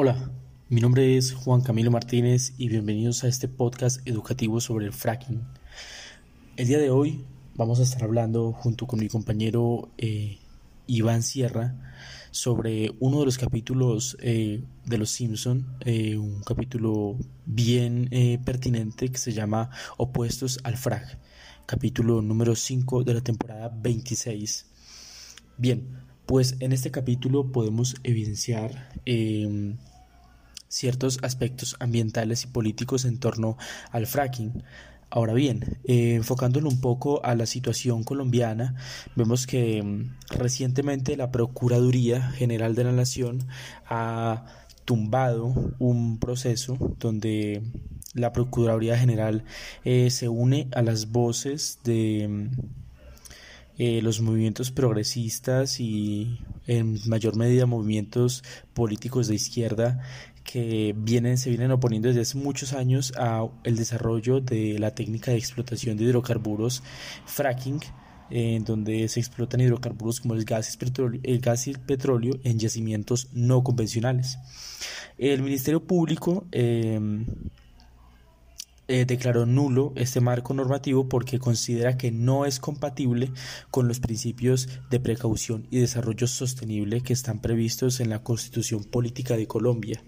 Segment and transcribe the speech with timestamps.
[0.00, 0.30] Hola,
[0.68, 5.42] mi nombre es Juan Camilo Martínez y bienvenidos a este podcast educativo sobre el fracking.
[6.56, 7.24] El día de hoy
[7.56, 10.38] vamos a estar hablando junto con mi compañero eh,
[10.86, 11.74] Iván Sierra
[12.30, 18.08] sobre uno de los capítulos eh, de Los Simpson, eh, un capítulo bien
[18.44, 21.18] pertinente que se llama Opuestos al Frag,
[21.66, 24.64] capítulo número 5 de la temporada 26.
[25.56, 25.88] Bien,
[26.28, 29.78] pues en este capítulo podemos evidenciar em,
[30.68, 33.56] ciertos aspectos ambientales y políticos en torno
[33.90, 34.62] al fracking.
[35.10, 38.74] Ahora bien, eh, enfocándolo un poco a la situación colombiana,
[39.16, 43.46] vemos que mm, recientemente la Procuraduría General de la Nación
[43.88, 44.44] ha
[44.84, 47.62] tumbado un proceso donde
[48.12, 49.44] la Procuraduría General
[49.84, 52.50] eh, se une a las voces de mm,
[53.78, 58.42] eh, los movimientos progresistas y en mayor medida movimientos
[58.74, 60.02] políticos de izquierda
[60.42, 65.30] que vienen, se vienen oponiendo desde hace muchos años a el desarrollo de la técnica
[65.30, 66.82] de explotación de hidrocarburos
[67.26, 67.80] fracking,
[68.30, 70.68] en donde se explotan hidrocarburos como el gas,
[71.66, 74.38] y el petróleo en yacimientos no convencionales.
[75.18, 76.98] El Ministerio Público eh,
[78.90, 83.30] eh, declaró nulo este marco normativo porque considera que no es compatible
[83.70, 89.36] con los principios de precaución y desarrollo sostenible que están previstos en la Constitución Política
[89.36, 90.02] de Colombia.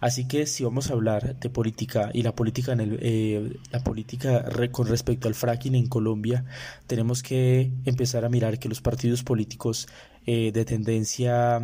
[0.00, 3.84] Así que si vamos a hablar de política y la política en el, eh, la
[3.84, 6.44] política con respecto al fracking en Colombia,
[6.88, 9.86] tenemos que empezar a mirar que los partidos políticos
[10.26, 11.60] eh, de tendencia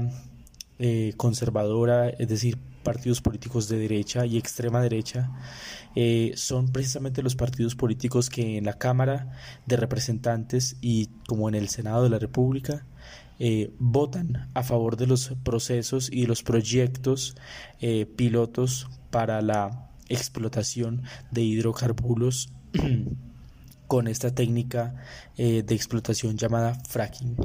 [1.16, 5.32] conservadora, es decir, partidos políticos de derecha y extrema derecha
[5.96, 9.32] eh, son precisamente los partidos políticos que en la Cámara
[9.66, 12.86] de Representantes y como en el Senado de la República
[13.40, 17.34] eh, votan a favor de los procesos y los proyectos
[17.80, 22.52] eh, pilotos para la explotación de hidrocarburos
[23.88, 24.94] con esta técnica
[25.36, 27.36] de explotación llamada fracking.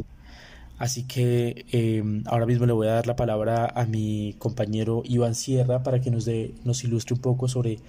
[0.79, 5.35] Así que em, ahora mismo le voy a dar la palabra a mi compañero Iván
[5.35, 7.79] Sierra para que nos, dé, nos ilustre un poco sobre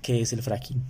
[0.00, 0.80] qué es el fracking.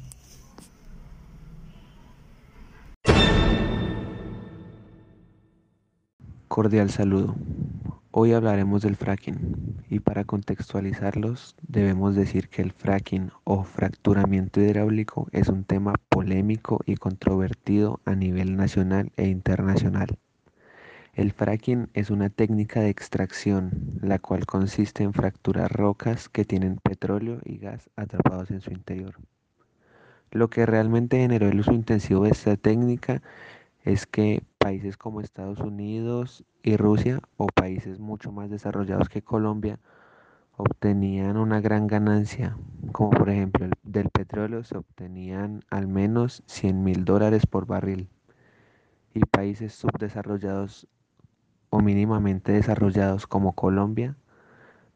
[6.48, 7.34] Cordial saludo.
[8.10, 15.28] Hoy hablaremos del fracking y para contextualizarlos debemos decir que el fracking o fracturamiento hidráulico
[15.32, 20.18] es un tema polémico y controvertido a nivel nacional e internacional.
[21.16, 23.70] El fracking es una técnica de extracción,
[24.02, 29.14] la cual consiste en fracturar rocas que tienen petróleo y gas atrapados en su interior.
[30.30, 33.22] Lo que realmente generó el uso intensivo de esta técnica
[33.82, 39.78] es que países como Estados Unidos y Rusia, o países mucho más desarrollados que Colombia,
[40.58, 42.58] obtenían una gran ganancia,
[42.92, 48.10] como por ejemplo del petróleo se obtenían al menos 100 mil dólares por barril,
[49.14, 50.86] y países subdesarrollados
[51.70, 54.16] o mínimamente desarrollados como Colombia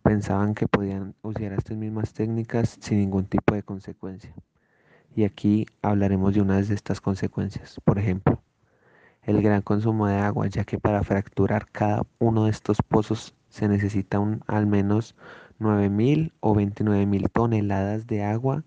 [0.03, 4.35] pensaban que podían usar estas mismas técnicas sin ningún tipo de consecuencia.
[5.15, 7.81] Y aquí hablaremos de una de estas consecuencias.
[7.85, 8.43] Por ejemplo,
[9.23, 13.69] el gran consumo de agua, ya que para fracturar cada uno de estos pozos se
[13.69, 15.17] necesita un, al menos
[15.59, 18.65] 9.000 o 29.000 toneladas de agua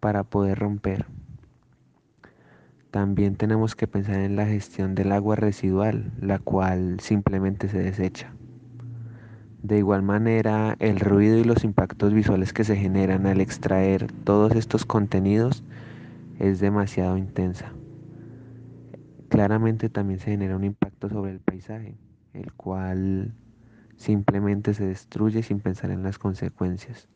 [0.00, 1.06] para poder romper.
[2.90, 8.32] También tenemos que pensar en la gestión del agua residual, la cual simplemente se desecha.
[9.62, 14.56] De igual manera, el ruido y los impactos visuales que se generan al extraer todos
[14.56, 15.62] estos contenidos
[16.40, 17.72] es demasiado intensa.
[19.28, 21.96] Claramente también se genera un impacto sobre el paisaje,
[22.32, 23.34] el cual
[23.94, 27.08] simplemente se destruye sin pensar en las consecuencias.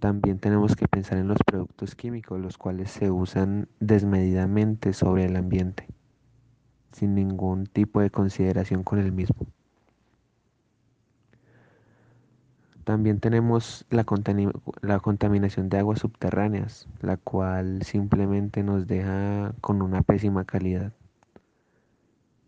[0.00, 5.36] También tenemos que pensar en los productos químicos, los cuales se usan desmedidamente sobre el
[5.36, 5.86] ambiente,
[6.90, 9.46] sin ningún tipo de consideración con el mismo.
[12.84, 14.06] También tenemos la,
[14.80, 20.94] la, contaminación de aguas subterráneas, la cual simplemente nos deja con una pésima calidad.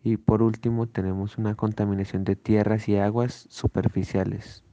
[0.02, 4.64] Y por último tenemos una contaminación de tierras y aguas superficiales,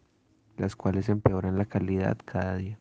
[0.60, 2.78] las cuales empeoran la calidad cada día.